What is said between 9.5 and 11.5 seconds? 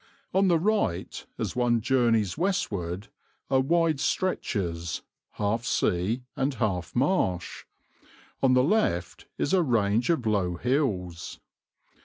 a range of low hills.